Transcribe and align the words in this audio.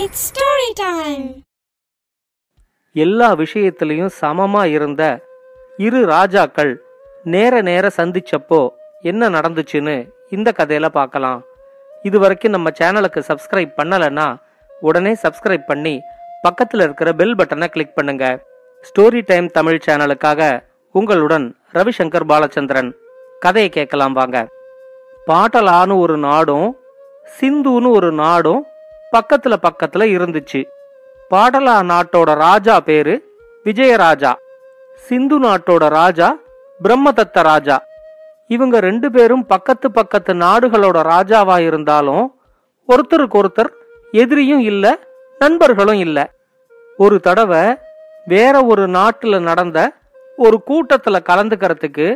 It's 0.00 0.22
story 0.28 0.68
time 0.74 1.26
எல்லா 2.92 3.34
விஷயத்திலையும் 3.34 4.12
சமமா 4.20 4.62
இருந்த 4.64 5.02
இரு 5.76 6.00
ராஜாக்கள் 6.04 6.72
நேர 7.24 7.60
நேர 7.62 7.90
சந்திச்சப்போ 7.96 8.60
என்ன 9.00 9.28
நடந்துச்சுன்னு 9.28 9.94
இந்த 10.30 10.52
கதையில 10.58 10.88
பார்க்கலாம். 10.88 11.44
இது 12.02 12.18
வரைக்கும் 12.18 12.54
நம்ம 12.56 12.70
சேனலுக்கு 12.80 13.22
சப்ஸ்கிரைப் 13.30 13.72
பண்ணலைன்னா 13.82 14.26
உடனே 14.82 15.14
சப்ஸ்கிரைப் 15.22 15.66
பண்ணி 15.66 15.94
பக்கத்தில் 16.42 16.80
இருக்கிற 16.80 17.12
பெல் 17.12 17.36
பட்டனை 17.36 17.66
கிளிக் 17.66 17.94
பண்ணுங்க. 17.94 18.24
ஸ்டோரி 18.84 19.22
டைம் 19.24 19.48
தமிழ் 19.50 19.82
சேனலுக்காக 19.86 20.60
உங்களுடன் 20.92 21.56
ரவிசங்கர் 21.72 22.30
பாலச்சந்திரன். 22.32 22.92
கதையை 23.40 23.70
கேட்கலாம் 23.70 24.12
வாங்க. 24.12 24.38
பாட்டலான்னு 25.26 25.96
ஒரு 25.98 26.18
நாடும் 26.28 26.68
சிந்துன்னு 27.40 27.90
ஒரு 27.90 28.12
நாடும் 28.12 28.62
பக்கத்துல 29.14 29.54
பக்கத்துல 29.62 30.04
இருந்துச்சு. 30.16 30.60
பாடலா 31.30 31.76
நாட்டோட 31.90 32.34
ராஜா 32.34 32.80
பேரு 32.80 33.14
விஜயராஜா. 33.64 34.32
சிந்து 35.06 35.40
நாட்டோட 35.40 35.88
ராஜா 35.88 36.36
பிரம்மதத்த 36.82 37.42
ராஜா. 37.42 37.76
இவங்க 38.48 38.80
ரெண்டு 38.80 39.10
பேரும் 39.10 39.46
பக்கத்து 39.46 39.90
பக்கத்து 39.90 40.34
நாடுகளோட 40.34 40.98
ராஜாவா 41.12 41.58
இருந்தாலும் 41.58 42.24
ஒருத்தருக்கு 42.88 43.38
ஒருத்தர் 43.42 43.70
எதிரியும் 44.12 44.60
இல்ல 44.60 44.98
நண்பர்களும் 45.38 45.98
இல்ல. 45.98 46.18
ஒரு 46.96 47.20
தடவை 47.20 47.76
வேற 48.26 48.64
ஒரு 48.64 48.86
நாட்டுல 48.86 49.40
நடந்த 49.40 49.92
ஒரு 50.36 50.62
கூட்டத்துல 50.66 51.16
கலந்துக்கிறதுக்கு 51.30 52.06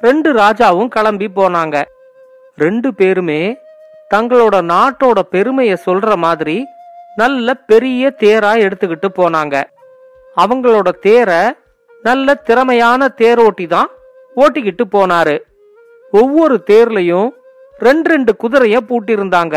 ரெண்டு 0.00 0.32
ராஜாவும் 0.32 0.88
கிளம்பி 0.88 1.30
போனாங்க. 1.36 1.84
ரெண்டு 2.56 2.94
பேருமே 2.94 3.58
தங்களோட 4.14 4.56
நாட்டோட 4.72 5.18
பெருமையை 5.34 5.76
சொல்ற 5.86 6.16
மாதிரி 6.16 6.58
நல்ல 7.16 7.54
பெரிய 7.70 8.12
தேரா 8.22 8.52
எடுத்துக்கிட்டு 8.64 9.08
போனாங்க. 9.16 9.54
அவங்களோட 10.36 10.88
தேரை 11.06 11.42
நல்ல 12.02 12.34
திறமையான 12.48 13.08
தேரோட்டி 13.20 13.66
தான் 13.66 13.88
ஓட்டிக்கிட்டு 14.36 14.84
போனாரு. 14.92 15.36
ஒவ்வொரு 16.12 16.56
தேர்லயும் 16.70 17.28
ரெண்டு 17.86 18.08
ரெண்டு 18.10 18.32
குதிரைய 18.42 18.76
பூட்டியிருந்தாங்க. 18.88 19.56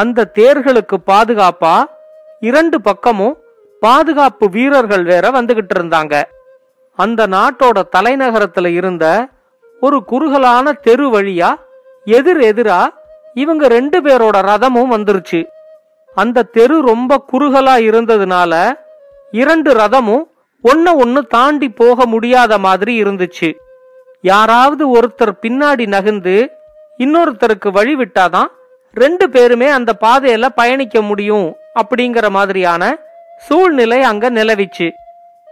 அந்த 0.00 0.28
தேர்களுக்கு 0.38 0.96
பாதுகாப்பா 1.10 1.74
இரண்டு 2.40 2.80
பக்கமும் 2.80 3.36
பாதுகாப்பு 3.82 4.46
வீரர்கள் 4.48 5.04
வேற 5.04 5.24
வந்துகிட்டு 5.30 5.74
இருந்தாங்க. 5.78 6.14
அந்த 6.98 7.26
நாட்டோட 7.26 7.78
தலைநகரத்துல 7.96 8.66
இருந்த 8.66 9.04
ஒரு 9.80 9.98
குறுகலான 10.04 10.72
தெரு 10.86 11.06
வழியா 11.14 11.50
எதிர் 12.04 12.42
எதிரா 12.50 12.80
இவங்க 13.34 13.68
ரெண்டு 13.68 14.00
பேரோட 14.00 14.36
ரதமும் 14.50 14.92
வந்துருச்சு. 14.94 15.44
அந்த 16.14 16.42
தெரு 16.42 16.80
ரொம்ப 16.80 17.24
குறுகலா 17.32 17.74
இருந்ததுனால 17.88 18.72
இரண்டு 19.30 19.72
ரதமும் 19.72 20.24
ஒன்ன 20.64 20.94
ஒன்னு 20.94 21.26
தாண்டி 21.26 21.68
போக 21.68 22.06
முடியாத 22.06 22.58
மாதிரி 22.58 23.02
இருந்துச்சு. 23.02 23.52
யாராவது 24.22 24.84
ஒருத்தர் 24.94 25.32
பின்னாடி 25.42 25.86
நகர்ந்து 25.86 26.50
இன்னொருத்தருக்கு 26.98 27.68
வழி 27.72 27.96
விட்டாதான் 27.96 28.46
ரெண்டு 28.94 29.30
பேருமே 29.30 29.68
அந்த 29.68 29.92
பாதையில 30.00 30.48
பயணிக்க 30.54 31.02
முடியும் 31.02 31.56
அப்படிங்கிற 31.80 32.30
மாதிரியான 32.30 32.98
சூழ்நிலை 33.38 34.02
அங்க 34.02 34.30
நிலவிச்சு. 34.30 34.90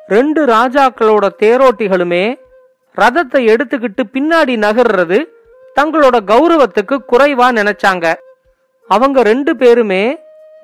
ரெண்டு 0.07 0.45
ராஜாக்களோட 0.45 1.29
தேரோட்டிகளுமே 1.43 2.35
ரதத்தை 2.97 3.41
எடுத்துக்கிட்டு 3.53 4.03
பின்னாடி 4.13 4.55
நகர்றது 4.67 5.19
தங்களோட 5.77 6.17
கௌரவத்துக்கு 6.31 6.97
குறைவா 7.13 7.49
நினைச்சாங்க. 7.59 8.07
அவங்க 8.91 9.23
ரெண்டு 9.31 9.53
பேருமே 9.57 10.03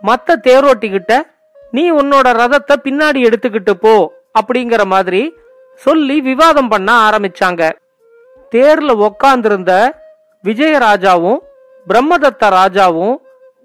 மத்த 0.02 0.36
தேரோட்டிக்கிட்ட 0.46 1.14
நீ 1.76 1.84
உன்னோட 1.92 2.26
ரதத்தை 2.40 2.74
பின்னாடி 2.84 3.20
எடுத்துக்கிட்டு 3.28 3.74
போ 3.84 3.94
அப்படிங்கிற 4.38 4.82
மாதிரி 4.84 5.22
சொல்லி 5.84 6.16
விவாதம் 6.20 6.68
பண்ண 6.68 6.90
ஆரம்பிச்சாங்க. 7.08 7.62
தேர்ல 8.52 8.90
உக்காந்திருந்த 9.06 9.72
விஜயராஜாவும் 10.44 11.40
பிரம்மதத்த 11.86 12.44
ராஜாவும் 12.58 13.14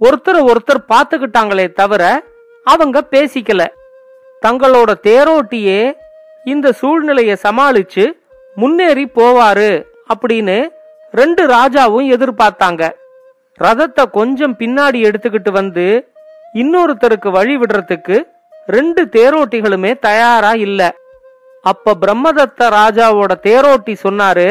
ஒருத்தர் 0.02 0.40
ஒருத்தர் 0.52 0.82
பார்த்துக்கிட்டாங்களே 0.94 1.66
தவிர 1.80 2.04
அவங்க 2.68 2.98
பேசிக்கல. 3.12 3.62
தங்களோட 4.46 4.92
தேரோட்டியே 5.08 5.82
இந்த 6.46 6.68
சூழ்நிலையை 6.72 7.36
சமாளிச்சு 7.44 8.06
முன்னேறி 8.56 9.06
போவாரு 9.18 9.72
அப்படின்னு 10.14 10.58
ரெண்டு 11.20 11.44
ராஜாவும் 11.48 12.08
எதிர்பார்த்தாங்க. 12.16 12.84
ரதத்தை 13.60 14.04
கொஞ்சம் 14.12 14.56
பின்னாடி 14.60 15.00
எடுத்துக்கிட்டு 15.08 15.52
வந்து 15.52 15.86
இன்னொருத்தருக்கு 16.62 17.30
வழி 17.32 17.56
விடுறதுக்கு 17.58 18.18
ரெண்டு 18.68 19.02
தேரோட்டிகளுமே 19.16 19.92
தயாரா 20.00 20.52
இல்ல. 20.68 20.82
அப்ப 21.64 21.96
பிரம்மதத்த 22.04 22.70
ராஜாவோட 22.80 23.32
தேரோட்டி 23.48 23.94
சொன்னாரு 24.04 24.48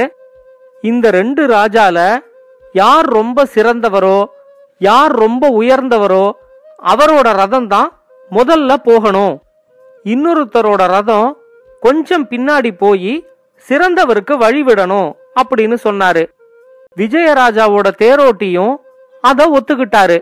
இந்த 0.90 1.06
ரெண்டு 1.10 1.42
ராஜால 1.46 1.98
யார் 2.72 3.06
ரொம்ப 3.18 3.44
சிறந்தவரோ 3.54 4.18
யார் 4.80 5.14
ரொம்ப 5.24 5.44
உயர்ந்தவரோ 5.60 6.24
அவரோட 6.92 7.28
ரதம் 7.40 7.66
தான் 7.66 7.88
முதல்ல 8.30 8.74
போகணும். 8.88 9.34
இன்னொருத்தரோட 10.04 10.82
ரதம் 10.96 11.28
கொஞ்சம் 11.82 12.26
பின்னாடி 12.30 12.70
போய் 12.84 13.12
சிறந்தவருக்கு 13.68 14.34
வழிவிடணும் 14.44 15.10
அப்படின்னு 15.40 15.76
சொன்னாரு. 15.84 16.22
விஜயராஜாவோட 16.96 17.88
தேரோட்டியும் 17.98 18.76
அத 19.20 19.58
ஒத்துக்கிட்டாரு. 19.58 20.18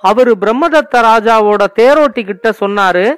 அவரு 0.00 0.36
பிரம்மதத்த 0.40 0.94
ராஜாவோட 0.94 1.66
தேரோட்டி 1.80 2.24
கிட்ட 2.24 2.50
சொன்னாரு 2.60 3.14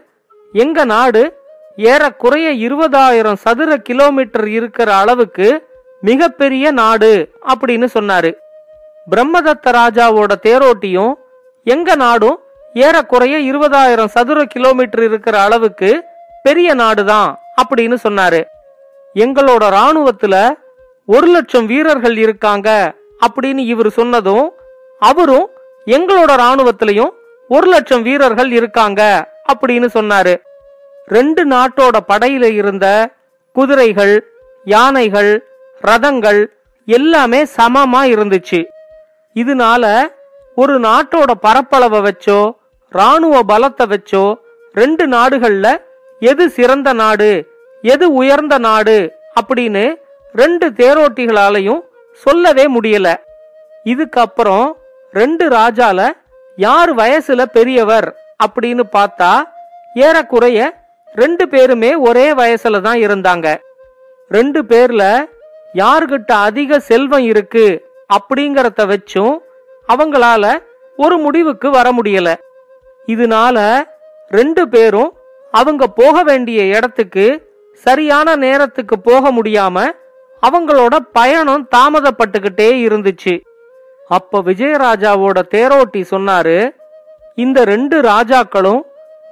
எங்க 0.52 0.84
நாடு 0.84 1.40
ஏறக்குறைய 1.76 2.68
இருபதாயிரம் 2.68 3.34
சதுர 3.34 3.76
கிலோமீட்டர் 3.76 4.48
இருக்கிற 4.48 4.94
அளவுக்கு 4.94 5.68
மிகப்பெரிய 6.00 6.70
நாடு 6.70 7.30
அப்படின்னு 7.48 7.86
சொன்னாரு. 7.94 8.34
பிரம்மதத்த 9.10 9.66
ராஜாவோட 9.66 10.32
தேரோட்டியும் 10.42 11.14
எங்க 11.64 11.94
நாடும் 11.94 12.38
ஏறக்குறைய 12.74 13.52
இருபதாயிரம் 13.52 14.06
சதுர 14.06 14.44
கிலோமீட்டர் 14.44 15.02
இருக்கிற 15.02 15.40
அளவுக்கு 15.40 16.04
பெரிய 16.42 16.74
நாடுதான் 16.74 17.34
அப்படின்னு 17.62 17.96
சொன்னாரு. 18.08 18.44
எங்களோட 19.14 19.64
ராணுவத்துல 19.78 20.50
ஒரு 21.08 21.26
லட்சம் 21.26 21.66
வீரர்கள் 21.66 22.16
இருக்காங்க 22.16 22.68
அப்படின்னு 23.26 23.62
இவர் 23.72 23.90
சொன்னதும் 23.90 24.46
அவரும் 24.98 25.46
எங்களோட 25.86 26.32
ராணுவத்திலையும் 26.42 27.12
ஒரு 27.48 27.66
லட்சம் 27.66 28.02
வீரர்கள் 28.02 28.50
இருக்காங்க 28.52 29.02
அப்படின்னு 29.52 29.88
சொன்னாரு. 29.94 30.34
ரெண்டு 31.06 31.42
நாட்டோட 31.48 31.96
படையில 32.08 32.44
இருந்த 32.52 32.86
குதிரைகள் 33.52 34.14
யானைகள் 34.64 35.46
ரதங்கள் 35.82 36.40
எல்லாமே 36.84 37.42
சமமா 37.42 38.02
இருந்துச்சு. 38.14 38.60
இதனால 39.34 39.84
ஒரு 40.54 40.80
நாட்டோட 40.80 41.30
பரப்பளவை 41.46 42.00
வச்சோ 42.08 42.40
ராணுவ 42.88 43.42
பலத்தை 43.42 43.84
வச்சோ 43.92 44.34
ரெண்டு 44.72 45.06
நாடுகள்ல 45.06 45.66
எது 46.20 46.50
சிறந்த 46.50 46.92
நாடு 46.92 47.30
எது 47.82 48.12
உயர்ந்த 48.12 48.58
நாடு 48.58 48.96
அப்படின்னு 49.40 49.84
ரெண்டு 50.40 50.66
தேரோட்டிகளாலையும் 50.80 51.82
சொல்லவே 52.24 52.64
முடியல. 52.74 53.08
இதுக்கப்புறம் 53.84 54.66
ரெண்டு 55.12 55.44
ராஜால 55.48 56.00
யார் 56.58 56.92
வயசுல 56.94 57.42
பெரியவர் 57.56 58.08
அப்படின்னு 58.44 58.84
பார்த்தா 58.96 59.32
ஏறக்குறைய 59.94 60.58
ரெண்டு 61.14 61.44
பேருமே 61.48 61.94
ஒரே 62.08 62.26
வயசுல 62.32 62.80
தான் 62.80 63.00
இருந்தாங்க. 63.06 63.46
ரெண்டு 64.30 64.60
பேர்ல 64.62 65.02
யார்கிட்ட 65.74 66.32
அதிக 66.48 66.78
செல்வம் 66.90 67.26
இருக்கு 67.32 67.66
அப்படிங்கறத 68.10 68.86
வச்சும் 68.92 69.34
அவங்களால 69.88 70.44
ஒரு 70.98 71.16
முடிவுக்கு 71.18 71.70
வர 71.70 71.86
முடியல. 71.92 72.30
இதனால 73.08 73.58
ரெண்டு 74.30 74.62
பேரும் 74.68 75.10
அவங்க 75.54 75.86
போக 76.00 76.22
வேண்டிய 76.22 76.62
இடத்துக்கு 76.76 77.26
சரியான 77.86 78.36
நேரத்துக்கு 78.36 78.96
போக 79.00 79.30
முடியாம 79.32 79.76
அவங்களோட 80.46 80.94
பயணம் 81.12 81.68
தாமதப்பட்டுக்கிட்டே 81.76 82.68
இருந்துச்சு. 82.86 83.34
அப்ப 84.08 84.40
விஜயராஜாவோட 84.42 85.38
தேரோட்டி 85.54 86.00
சொன்னாரு 86.10 86.70
இந்த 87.34 87.64
ரெண்டு 87.64 88.00
ராஜாக்களும் 88.00 88.80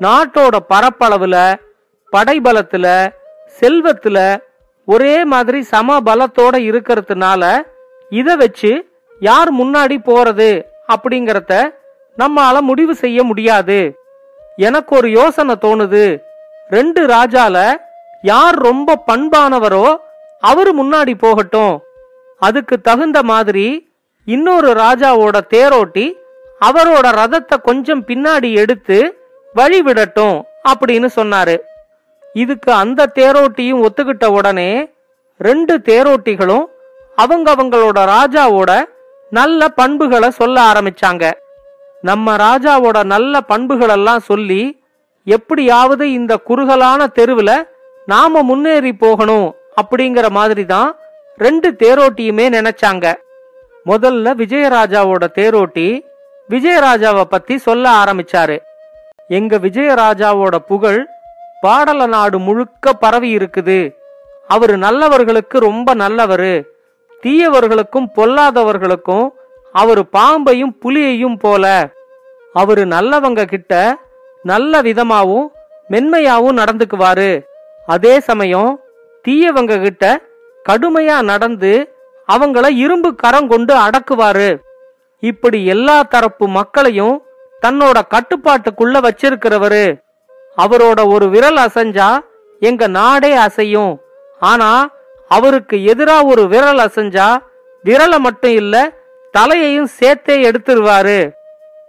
நாட்டோட 0.00 0.56
பரப்பளவுல 0.68 1.54
படைபலத்துல 2.12 2.86
செல்வத்துல 3.60 4.18
ஒரே 4.84 5.24
மாதிரி 5.24 5.62
சம 5.62 5.98
பலத்தோட 6.00 6.54
இருக்கிறதுனால 6.70 7.62
இத 8.10 8.36
வச்சு 8.36 8.70
யார் 9.20 9.50
முன்னாடி 9.54 9.96
போறது 10.06 10.50
அப்படிங்கறத 10.92 11.54
நம்மால 12.18 12.60
முடிவு 12.60 12.94
செய்ய 12.94 13.22
முடியாது. 13.22 13.94
எனக்கு 14.56 14.96
ஒரு 14.96 15.10
யோசனை 15.10 15.54
தோணுது. 15.60 16.04
ரெண்டு 16.68 17.06
ராஜால 17.06 17.56
யார் 18.22 18.54
ரொம்ப 18.54 19.02
பண்பானவரோ 19.06 19.86
அவரு 20.40 20.84
முன்னாடி 20.84 21.14
போகட்டும். 21.18 21.82
அதுக்கு 22.38 22.80
தகுந்த 22.80 23.22
மாதிரி 23.22 23.92
இன்னொரு 24.24 24.72
ராஜாவோட 24.72 25.40
தேரோட்டி 25.54 26.12
அவரோட 26.60 27.06
ரதத்தை 27.20 27.56
கொஞ்சம் 27.62 28.04
பின்னாடி 28.06 28.54
எடுத்து 28.54 29.18
வழி 29.54 29.82
விடட்டும் 29.82 30.42
அப்படின்னு 30.68 31.08
சொன்னாரு. 31.16 31.56
இதுக்கு 32.32 32.72
அந்த 32.72 33.10
தேரோட்டியும் 33.14 33.86
ஒத்துக்கிட்ட 33.86 34.26
உடனே 34.26 34.92
ரெண்டு 35.38 35.78
தேரோட்டிகளும் 35.78 36.64
அவங்க 37.16 37.54
அவங்களோட 37.54 37.98
ராஜாவோட 38.16 38.84
நல்ல 39.30 39.68
பண்புகளை 39.68 40.30
சொல்ல 40.30 40.72
ஆரம்பிச்சாங்க. 40.72 41.30
நம்ம 42.02 42.36
ராஜாவோட 42.36 43.04
நல்ல 43.04 43.40
பண்புகளெல்லாம் 43.48 44.18
சொல்லி 44.18 44.82
எப்படியாவது 45.24 46.12
இந்த 46.12 46.36
குறுகலான 46.36 47.06
தெருவில் 47.06 47.68
நாம 48.06 48.42
முன்னேறி 48.42 48.92
போகணும் 48.92 49.54
அப்படிங்கிற 49.76 50.30
மாதிரி 50.30 50.64
தான் 50.64 50.96
ரெண்டு 51.36 51.76
தேரோட்டியுமே 51.78 52.46
நினைச்சாங்க. 52.56 53.14
முதல்ல 53.86 54.32
விஜயராஜாவோட 54.40 55.24
தேரோட்டி 55.38 56.00
விஜயராஜாவை 56.48 57.24
பத்தி 57.24 57.58
சொல்ல 57.58 57.90
ஆரம்பிச்சாரு. 57.90 58.58
எங்க 59.28 59.58
விஜயராஜாவோட 59.58 60.56
புகழ் 60.56 61.06
பாடல 61.62 62.06
நாடு 62.06 62.38
முழுக்க 62.38 62.92
பரவி 62.92 63.36
இருக்குது. 63.36 63.94
அவரு 64.48 64.76
நல்லவர்களுக்கு 64.78 65.58
ரொம்ப 65.58 65.94
நல்லவரு. 65.94 66.54
தீயவர்களுக்கும் 67.22 68.06
பொல்லாதவர்களுக்கும் 68.16 69.28
அவரு 69.72 70.06
பாம்பையும் 70.12 70.76
புலியையும் 70.82 71.38
போல. 71.38 71.88
அவரு 72.52 72.84
நல்லவங்க 72.84 73.44
கிட்ட 73.44 73.98
நல்ல 74.42 74.82
விதமாவும் 74.82 75.46
மென்மையாவும் 75.90 76.58
நடந்துக்குவாரு. 76.58 77.30
அதே 77.86 78.20
சமயம் 78.20 78.80
தீயவங்க 79.28 79.82
கிட்ட 79.82 80.04
கடுமையா 80.68 81.22
நடந்து 81.22 81.94
அவங்கள 82.28 82.66
இரும்பு 82.70 83.14
கரம் 83.14 83.48
கொண்டு 83.48 83.74
அடக்குவாரு. 83.76 84.58
இப்படி 85.20 85.66
எல்லா 85.66 86.02
தரப்பு 86.02 86.48
மக்களையும் 86.48 87.22
தன்னோட 87.66 87.98
கட்டுப்பாட்டுக்குள்ள 88.10 89.08
வச்சிருக்கிறவரு. 89.08 89.84
அவரோட 90.56 91.00
ஒரு 91.12 91.28
விரல் 91.28 91.56
அசைஞ்சா 91.56 92.20
எங்க 92.60 92.86
நாடே 92.86 93.36
அசையும். 93.36 93.96
ஆனா 94.40 94.90
அவருக்கு 95.28 95.76
எதிரா 95.76 96.24
ஒரு 96.24 96.48
விரல் 96.48 96.78
அசைஞ்சா 96.78 97.28
விரலை 97.84 98.18
மட்டும் 98.18 98.50
இல்ல 98.50 98.92
தலையையும் 99.32 99.92
சேர்த்தே 99.98 100.50
எடுத்துருவாரு. 100.50 101.30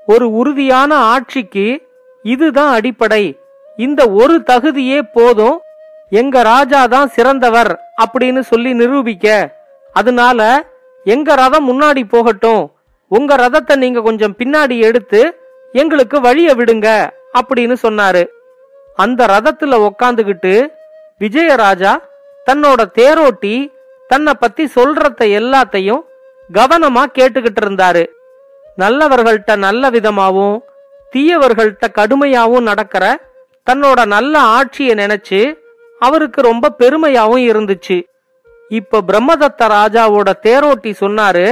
ஒரு 0.06 0.32
உறுதியான 0.32 0.96
ஆட்சிக்கு 0.96 1.68
இதுதான் 2.24 2.74
அடிப்படை. 2.74 3.40
இந்த 3.78 4.10
ஒரு 4.10 4.44
தகுதியே 4.50 5.02
போதும் 5.14 5.62
எங்க 6.20 6.42
ராஜா 6.42 6.86
தான் 6.88 7.12
சிறந்தவர் 7.16 7.72
அப்படின்னு 8.04 8.40
சொல்லி 8.40 8.74
நிரூபிக்க. 8.74 9.28
அதனால 9.94 10.40
எங்க 11.04 11.36
ரதம் 11.36 11.68
முன்னாடி 11.72 12.02
போகட்டும். 12.10 12.64
உங்க 13.08 13.36
ரதத்தை 13.36 13.76
நீங்க 13.76 14.02
கொஞ்சம் 14.02 14.36
பின்னாடி 14.38 14.76
எடுத்து 14.88 15.22
எங்களுக்கு 15.74 16.18
வழிய 16.22 16.54
விடுங்க 16.56 16.88
அப்படின்னு 17.40 17.76
சொன்னாரு. 17.84 18.24
அந்த 18.96 19.26
ரதத்துல 19.26 19.78
உக்காந்துகிட்டு 19.88 20.54
விஜயராஜா 21.20 21.94
தன்னோட 22.48 22.82
தேரோட்டி 23.00 23.56
தன்னை 24.08 24.34
பத்தி 24.40 24.64
சொல்றத 24.76 25.26
எல்லாத்தையும் 25.40 26.02
கவனமா 26.50 27.04
கேட்டுக்கிட்டு 27.18 27.62
இருந்தாரு. 27.66 28.04
நல்லவர்கள்ட்ட 28.78 29.56
நல்ல 29.58 29.90
விதமாவும் 29.90 30.58
தீயவர்கள்ட்ட 31.14 31.86
கடுமையாவும் 32.00 32.68
நடக்கிற 32.70 33.06
தன்னோட 33.70 34.00
நல்ல 34.06 34.34
ஆட்சியை 34.58 34.94
நினைச்சு 34.96 35.40
அவருக்கு 36.02 36.42
ரொம்ப 36.42 36.72
பெருமையாவும் 36.80 37.44
இருந்துச்சு. 37.52 37.98
இப்ப 38.70 39.02
பிரம்மதத்த 39.08 39.64
ராஜாவோட 39.78 40.30
தேரோட்டி 40.46 40.92
சொன்னாரு 41.00 41.46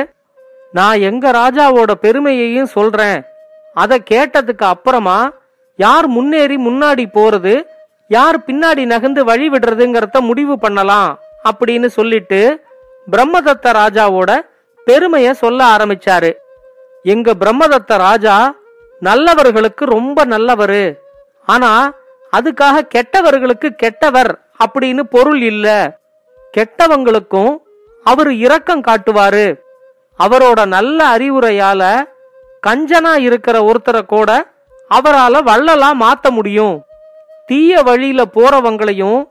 நான் 0.71 0.99
எங்க 0.99 1.31
ராஜாவோட 1.31 1.91
பெருமையையும் 1.91 2.73
சொல்றேன். 2.75 3.19
அதை 3.73 3.97
கேட்டதுக்கு 4.11 4.65
அப்புறமா 4.73 5.17
யார் 5.75 6.07
முன்னேறி 6.07 6.55
முன்னாடி 6.55 7.05
போறது 7.13 7.53
யார் 8.07 8.37
பின்னாடி 8.39 8.85
நகர்ந்து 8.85 9.23
வழி 9.25 9.49
விடுறதுங்கிறத 9.49 10.19
முடிவு 10.19 10.59
பண்ணலாம் 10.59 11.09
அப்படின்னு 11.49 11.89
சொல்லிட்டு 11.97 12.39
பிரம்மதத்த 13.11 13.67
ராஜாவோட 13.81 14.31
பெருமைய 14.87 15.31
சொல்ல 15.31 15.59
ஆரம்பிச்சாரு. 15.75 16.31
எங்க 17.03 17.33
பிரம்மதத்த 17.41 17.97
ராஜா 17.97 18.35
நல்லவர்களுக்கு 18.99 19.83
ரொம்ப 19.85 20.25
நல்லவரு. 20.25 20.83
ஆனா 21.45 21.71
அதுக்காக 22.31 22.87
கெட்டவர்களுக்கு 22.95 23.69
கெட்டவர் 23.83 24.31
அப்படின்னு 24.65 25.03
பொருள் 25.03 25.41
இல்ல. 25.41 25.97
கெட்டவங்களுக்கும் 26.57 27.57
அவரு 28.03 28.37
இரக்கம் 28.37 28.83
காட்டுவாரு. 28.83 29.59
அவரோட 30.19 30.65
நல்ல 30.65 31.17
அறிவுரையால 31.17 32.03
கஞ்சனா 32.67 33.19
இருக்கிற 33.19 33.71
ஒருத்தரை 33.71 34.01
கூட 34.01 34.51
அவரால 34.89 35.35
வள்ளலா 35.41 35.89
மாத்த 35.99 36.29
முடியும். 36.29 36.83
தீய 37.45 37.81
வழியில 37.81 38.23
போறவங்களையும் 38.33 39.27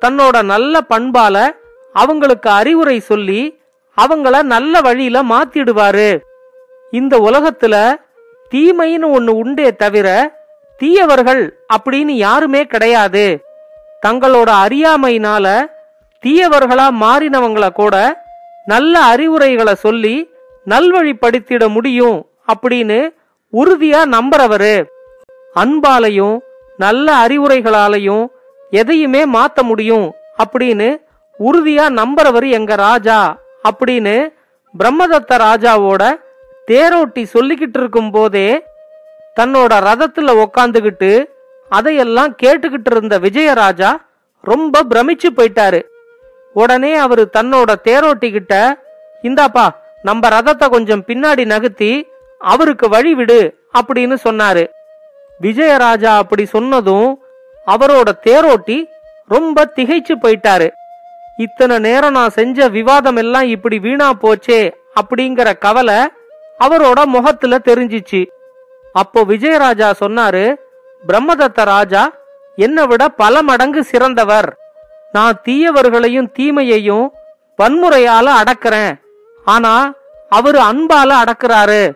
தன்னோட 0.00 0.42
நல்ல 0.42 0.80
பண்பால 0.90 1.50
அவங்களுக்கு 1.92 2.50
அறிவுரை 2.50 3.00
சொல்லி 3.00 3.60
அவங்கள 3.96 4.42
நல்ல 4.42 4.80
வழியில 4.80 5.22
மாத்திடுவாரு. 5.22 6.18
இந்த 6.90 7.18
உலகத்துல 7.18 7.94
தீமைன்னு 8.50 9.08
ஒண்ணு 9.16 9.28
உண்டே 9.28 9.76
தவிர 9.76 10.08
தீயவர்கள் 10.82 11.42
அப்படின்னு 11.74 12.14
யாருமே 12.26 12.62
கிடையாது. 12.72 13.24
தங்களோட 14.06 14.50
அறியாமையினால 14.64 15.46
தீயவர்களா 16.22 16.86
மாறினவங்கள 17.02 17.66
கூட 17.72 17.96
நல்ல 18.66 18.94
அறிவுரைகளை 19.12 19.74
சொல்லி 19.74 20.14
நல்வழிப்படுத்திட 20.66 21.68
முடியும் 21.68 22.18
அப்படின்னு 22.52 22.98
உறுதியா 23.52 24.00
நம்புறவரு. 24.14 24.74
அன்பாலையும் 25.54 26.36
நல்ல 26.76 27.06
அறிவுரைகளாலையும் 27.26 28.24
எதையுமே 28.80 29.22
மாத்த 29.36 29.62
முடியும் 29.62 30.06
அப்படின்னு 30.42 30.88
உறுதியா 31.38 31.86
நம்புறவர் 32.00 32.46
எங்க 32.58 32.74
ராஜா 32.86 33.18
அப்படின்னு 33.68 34.16
பிரம்மதத்த 34.74 35.38
ராஜாவோட 35.46 36.02
தேரோட்டி 36.70 37.22
சொல்லிக்கிட்டு 37.34 37.80
இருக்கும் 37.80 38.10
போதே 38.10 38.48
தன்னோட 39.36 39.72
ரதத்துல 39.88 40.32
உக்காந்துகிட்டு 40.44 41.24
அதையெல்லாம் 41.68 42.32
கேட்டுக்கிட்டு 42.42 42.90
இருந்த 42.90 43.18
விஜயராஜா 43.18 43.90
ரொம்ப 44.40 44.82
பிரமிச்சு 44.82 45.28
போயிட்டாரு. 45.36 45.80
உடனே 46.52 46.94
அவரு 46.94 47.30
தன்னோட 47.36 47.70
தேரோட்டி 47.84 48.30
கிட்ட 48.30 48.54
இந்தாப்பா 49.22 49.66
நம்ம 50.02 50.28
ரதத்தை 50.28 50.70
கொஞ்சம் 50.70 51.04
பின்னாடி 51.06 51.44
நகர்த்தி 51.44 52.08
அவருக்கு 52.38 52.88
வழி 52.88 53.14
விடு 53.14 53.40
அப்படின்னு 53.78 54.16
சொன்னாரு. 54.24 54.64
விஜயராஜா 55.40 56.12
அப்படி 56.16 56.44
சொன்னதும் 56.46 57.22
அவரோட 57.66 58.08
தேரோட்டி 58.26 58.78
ரொம்ப 59.28 59.72
திகைச்சு 59.76 60.14
போயிட்டாரு. 60.22 60.68
இத்தனை 61.36 61.78
நேரம் 61.78 62.12
நான் 62.12 62.30
செஞ்ச 62.30 62.68
விவாதம் 62.68 63.16
எல்லாம் 63.16 63.46
இப்படி 63.46 63.78
வீணா 63.78 64.12
போச்சே 64.12 64.60
அப்படிங்கிற 65.00 65.58
கவலை 65.58 65.98
அவரோட 66.60 67.04
முகத்துல 67.04 67.58
தெரிஞ்சிச்சு. 67.58 68.22
அப்போ 68.92 69.24
விஜயராஜா 69.24 69.92
சொன்னாரு 70.00 70.54
பிரம்மதத்த 71.08 71.64
ராஜா 71.64 72.12
என்னை 72.56 72.86
விட 72.86 73.08
பல 73.08 73.42
மடங்கு 73.42 73.84
சிறந்தவர். 73.84 74.56
நான் 75.12 75.40
தீயவர்களையும் 75.44 76.32
தீமையையும் 76.32 77.10
வன்முறையால 77.62 78.30
அடக்கிறேன். 78.42 79.00
ஆனா 79.44 79.92
அவரு 80.28 80.58
அன்பால 80.60 81.14
அடக்குறாரு. 81.24 81.92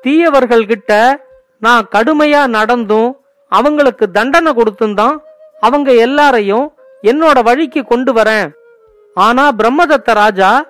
தீயவர்கள் 0.00 0.66
கிட்ட 0.66 1.20
நான் 1.60 1.88
கடுமையா 1.94 2.46
நடந்தும் 2.46 3.20
அவங்களுக்கு 3.48 4.10
தண்டனை 4.10 4.52
கொடுத்துந்தான் 4.52 5.16
அவங்க 5.60 5.92
எல்லாரையும் 5.92 6.72
என்னோட 7.02 7.42
வழிக்கு 7.42 7.84
கொண்டு 7.84 8.12
வரேன். 8.12 8.52
ஆனா 9.14 9.48
பிரம்மதத்த 9.48 10.14
ராஜா 10.14 10.64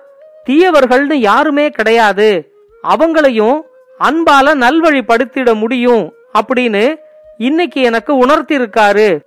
தீயவர்கள்னு 0.45 1.13
யாருமே 1.13 1.69
கிடையாது. 1.69 2.51
அவங்களையும் 2.83 3.61
அன்பால 3.99 4.53
நல்வழிப்படுத்திட 4.55 5.55
முடியும் 5.55 6.13
அப்படின்னு 6.39 6.99
இன்னைக்கு 7.37 7.81
எனக்கு 7.81 8.17
உணர்த்தி 8.17 8.57
இருக்காரு 8.57 9.19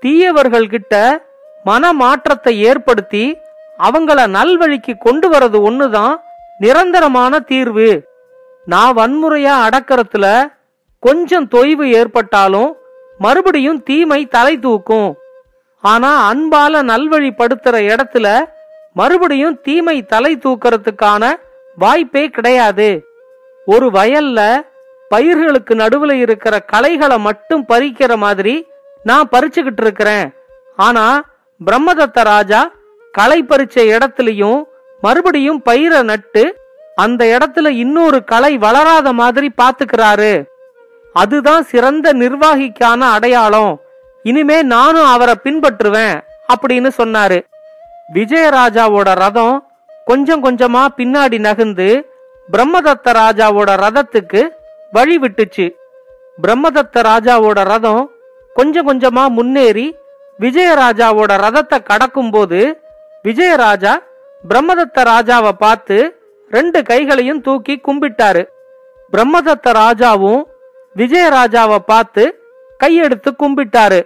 தீயவர்கள் 0.00 0.66
கிட்ட 0.66 1.22
ஏற்படுத்தி 2.44 3.38
அவங்கள 3.78 4.26
நல்வழிக்கு 4.36 4.98
கொண்டு 4.98 5.30
வரது 5.30 5.70
ஒண்ணுதான் 5.70 6.16
நிரந்தரமான 6.58 7.40
தீர்வு. 7.40 8.02
நான் 8.64 8.96
வன்முறையா 8.96 9.54
அடக்கிறதுல 9.66 10.52
கொஞ்சம் 11.00 11.48
தொய்வு 11.48 11.84
ஏற்பட்டாலும் 11.92 12.76
மறுபடியும் 13.18 13.82
தீமை 13.82 14.26
தலை 14.26 14.58
தூக்கும். 14.58 15.16
ஆனா 15.80 16.32
அன்பால 16.32 16.82
நல்வழிப்படுத்துற 16.82 17.96
இடத்துல 17.96 18.44
மறுபடியும் 18.92 19.60
தீமை 19.60 20.02
தலை 20.02 20.36
தூக்கிறதுக்கான 20.36 21.32
வாய்ப்பே 21.76 22.28
கிடையாது. 22.28 23.04
ஒரு 23.66 23.86
வயல்ல 23.90 24.40
பயிர்களுக்கு 25.08 25.74
நடுவுல 25.74 26.12
இருக்கிற 26.12 26.54
களைகளை 26.72 27.18
மட்டும் 27.18 27.64
பறிக்கிற 27.68 28.16
மாதிரி 28.16 28.54
நான் 29.02 29.28
பறிச்சுக்கிட்டு 29.32 29.82
இருக்கிறேன். 29.86 30.26
ஆனா 30.76 31.04
பிரம்மதத்த 31.66 32.24
ராஜா 32.24 32.60
களை 33.12 33.38
பறிச்ச 33.42 33.76
இடத்துலயும் 33.96 34.62
மறுபடியும் 35.00 35.62
பயிரை 35.62 36.02
நட்டு 36.02 36.44
அந்த 36.94 37.38
இடத்துல 37.38 37.68
இன்னொரு 37.68 38.24
கலை 38.24 38.56
வளராத 38.56 39.12
மாதிரி 39.12 39.48
பாத்துக்கிறாரு 39.62 40.32
அதுதான் 41.12 41.62
சிறந்த 41.62 42.12
நிர்வாகிக்கான 42.12 43.00
அடையாளம். 43.16 43.80
இனிமே 44.22 44.62
நானும் 44.62 45.06
அவரை 45.06 45.34
பின்பற்றுவேன் 45.44 46.16
அப்படின்னு 46.54 46.90
சொன்னாரு. 46.98 47.38
விஜயராஜாவோட 48.14 49.14
ரதம் 49.14 49.56
கொஞ்சம் 50.04 50.44
கொஞ்சமா 50.44 50.82
பின்னாடி 50.96 51.38
நகர்ந்து 51.38 51.88
பிரம்மதத்த 52.52 53.12
ராஜாவோட 53.20 53.70
ரதத்துக்கு 53.84 54.42
வழி 54.92 55.16
விட்டுச்சு. 55.18 55.66
பிரம்மதத்த 56.42 57.02
ராஜாவோட 57.10 57.60
ரதம் 57.64 58.10
கொஞ்சம் 58.56 58.88
கொஞ்சமா 58.88 59.24
முன்னேறி 59.28 59.86
விஜயராஜாவோட 60.40 61.32
ரதத்தை 61.44 61.78
கடக்கும்போது 61.90 62.60
விஜயராஜா 63.24 63.92
பிரம்மதத்த 64.48 65.04
ராஜாவை 65.12 65.52
பார்த்து 65.64 65.96
ரெண்டு 66.50 66.82
கைகளையும் 66.82 67.40
தூக்கி 67.40 67.74
கும்பிட்டாரு. 67.86 68.42
பிரம்மதத்த 69.12 69.72
ராஜாவும் 69.82 70.42
விஜயராஜாவை 70.96 71.78
பார்த்து 71.86 72.24
கையெடுத்து 72.84 73.30
கும்பிட்டாரு. 73.42 74.00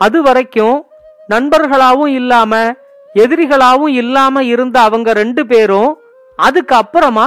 அது 0.00 0.18
வரைக்கும் 0.22 0.76
நண்பர்களாவும் 1.28 2.12
இல்லாம 2.20 2.52
எதிரிகளாவும் 3.14 3.92
இல்லாம 4.02 4.42
இருந்த 4.42 4.76
அவங்க 4.80 5.12
ரெண்டு 5.12 5.46
பேரும் 5.46 5.92
அதுக்கு 6.36 6.74
அப்புறமா 6.74 7.26